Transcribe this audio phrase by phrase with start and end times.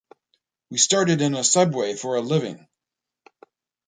[0.71, 2.67] We started in a subway for a living.